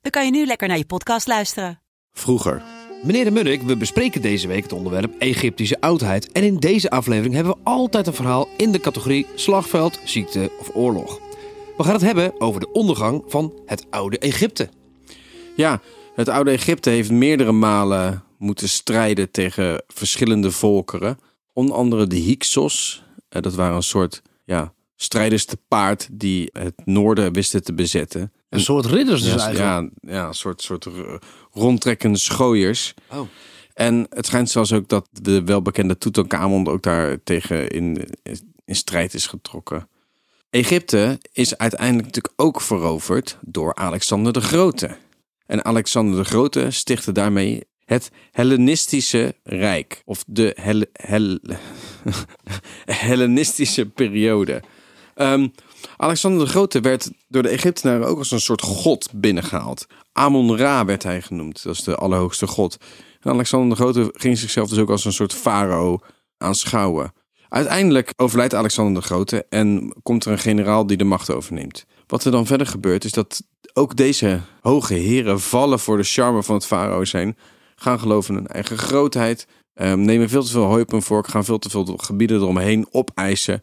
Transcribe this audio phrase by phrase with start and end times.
[0.00, 1.80] dan kan je nu lekker naar je podcast luisteren.
[2.12, 2.62] Vroeger.
[3.02, 6.32] Meneer de Munnik, we bespreken deze week het onderwerp Egyptische oudheid.
[6.32, 10.70] En in deze aflevering hebben we altijd een verhaal in de categorie slagveld, ziekte of
[10.74, 11.20] oorlog.
[11.76, 14.68] We gaan het hebben over de ondergang van het oude Egypte.
[15.56, 15.80] Ja,
[16.14, 21.18] het oude Egypte heeft meerdere malen moeten strijden tegen verschillende volkeren.
[21.52, 23.04] Onder andere de Hyksos.
[23.28, 28.32] Eh, Dat waren een soort ja, strijders te paard die het noorden wisten te bezetten.
[28.50, 29.92] Een soort ridders dus ja, eigenlijk.
[30.00, 30.86] ja, ja, een soort, soort
[31.52, 32.94] rondtrekkende schooiers.
[33.10, 33.28] Oh.
[33.74, 38.08] En het schijnt zelfs ook dat de welbekende Tutankhamon ook daar tegen in,
[38.64, 39.88] in strijd is getrokken.
[40.50, 44.96] Egypte is uiteindelijk natuurlijk ook veroverd door Alexander de Grote.
[45.46, 50.02] En Alexander de Grote stichtte daarmee het Hellenistische Rijk.
[50.04, 51.38] Of de Hel Hel
[53.06, 54.62] Hellenistische periode.
[55.14, 55.48] Ehm,
[55.96, 59.86] Alexander de Grote werd door de Egyptenaren ook als een soort god binnengehaald.
[60.12, 62.76] Amon-Ra werd hij genoemd, dat is de allerhoogste god.
[63.20, 65.98] En Alexander de Grote ging zichzelf dus ook als een soort farao
[66.38, 67.12] aanschouwen.
[67.48, 71.84] Uiteindelijk overlijdt Alexander de Grote en komt er een generaal die de macht overneemt.
[72.06, 73.42] Wat er dan verder gebeurt is dat
[73.72, 77.36] ook deze hoge heren vallen voor de charme van het farao zijn.
[77.74, 79.46] Gaan geloven in hun eigen grootheid.
[79.74, 81.28] ehm, nemen veel te veel hooi op hun vork.
[81.28, 83.62] Gaan veel te veel gebieden eromheen opeisen.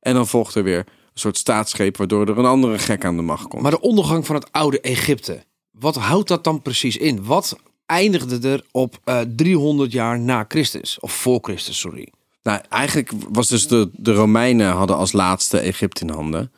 [0.00, 0.86] En dan volgt er weer
[1.18, 3.62] soort staatsgreep waardoor er een andere gek aan de macht komt.
[3.62, 7.24] Maar de ondergang van het oude Egypte, wat houdt dat dan precies in?
[7.24, 11.00] Wat eindigde er op eh, 300 jaar na Christus?
[11.00, 12.08] Of voor Christus, sorry.
[12.42, 16.52] Nou, eigenlijk was dus de, de Romeinen hadden als laatste Egypte in handen.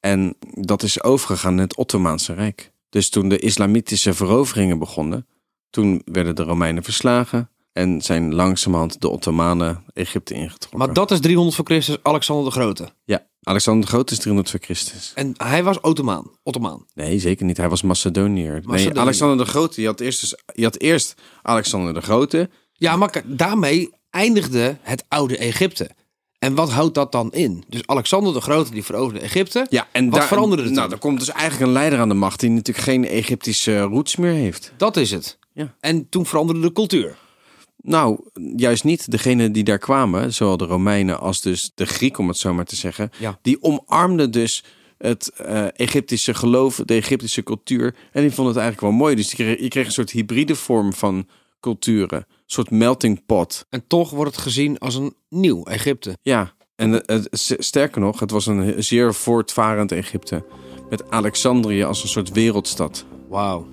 [0.00, 2.72] En dat is overgegaan in het Ottomaanse Rijk.
[2.88, 5.26] Dus toen de islamitische veroveringen begonnen,
[5.70, 10.78] toen werden de Romeinen verslagen en zijn langzamerhand de Ottomanen Egypte ingetrokken.
[10.78, 12.88] Maar dat is 300 voor Christus, Alexander de Grote.
[13.04, 15.12] Ja, Alexander de Grote is 300 voor Christus.
[15.14, 16.30] En hij was Ottomaan.
[16.42, 16.86] Ottomaan.
[16.94, 17.56] Nee, zeker niet.
[17.56, 18.62] Hij was Macedoniër.
[18.64, 18.98] Nee.
[18.98, 19.80] Alexander de Grote.
[19.80, 22.50] Je had, eerst dus, je had eerst Alexander de Grote.
[22.72, 25.90] Ja, maar daarmee eindigde het oude Egypte.
[26.38, 27.64] En wat houdt dat dan in?
[27.68, 29.66] Dus Alexander de Grote die veroverde Egypte.
[29.70, 32.14] Ja, en Wat daar, veranderde er Nou, er komt dus eigenlijk een leider aan de
[32.14, 34.72] macht die natuurlijk geen Egyptische roots meer heeft.
[34.76, 35.38] Dat is het.
[35.52, 35.74] Ja.
[35.80, 37.16] En toen veranderde de cultuur.
[37.86, 38.18] Nou,
[38.56, 39.10] juist niet.
[39.10, 42.64] Degenen die daar kwamen, zowel de Romeinen als dus de Grieken, om het zo maar
[42.64, 43.38] te zeggen, Ja.
[43.42, 44.64] die omarmden dus
[44.98, 47.94] het eh, Egyptische geloof, de Egyptische cultuur.
[48.12, 49.14] En die vonden het eigenlijk wel mooi.
[49.14, 51.26] Dus je kreeg, je kreeg een soort hybride vorm van
[51.60, 52.18] culturen.
[52.18, 53.66] Een soort melting pot.
[53.70, 56.18] En toch wordt het gezien als een nieuw Egypte.
[56.22, 57.02] Ja, en
[57.58, 60.44] sterker nog, het was een zeer voortvarend Egypte.
[60.90, 63.04] Met Alexandrië als een soort wereldstad.
[63.28, 63.66] Wauw.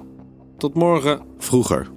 [0.58, 1.22] Tot morgen.
[1.38, 1.92] Vroeger.